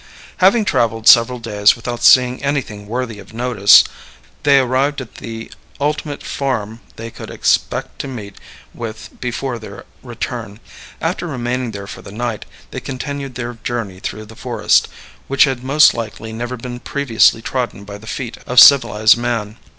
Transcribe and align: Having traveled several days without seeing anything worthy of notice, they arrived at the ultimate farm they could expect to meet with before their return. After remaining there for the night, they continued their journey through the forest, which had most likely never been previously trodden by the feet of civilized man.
Having 0.37 0.65
traveled 0.65 1.07
several 1.07 1.37
days 1.37 1.75
without 1.75 2.01
seeing 2.01 2.41
anything 2.41 2.87
worthy 2.87 3.19
of 3.19 3.35
notice, 3.35 3.83
they 4.41 4.57
arrived 4.57 4.99
at 4.99 5.17
the 5.17 5.51
ultimate 5.79 6.23
farm 6.23 6.81
they 6.95 7.11
could 7.11 7.29
expect 7.29 7.99
to 7.99 8.07
meet 8.07 8.37
with 8.73 9.11
before 9.21 9.59
their 9.59 9.85
return. 10.01 10.59
After 10.99 11.27
remaining 11.27 11.69
there 11.69 11.85
for 11.85 12.01
the 12.01 12.11
night, 12.11 12.45
they 12.71 12.79
continued 12.79 13.35
their 13.35 13.59
journey 13.63 13.99
through 13.99 14.25
the 14.25 14.35
forest, 14.35 14.87
which 15.27 15.43
had 15.43 15.63
most 15.63 15.93
likely 15.93 16.33
never 16.33 16.57
been 16.57 16.79
previously 16.79 17.43
trodden 17.43 17.83
by 17.83 17.99
the 17.99 18.07
feet 18.07 18.37
of 18.47 18.59
civilized 18.59 19.17
man. 19.17 19.57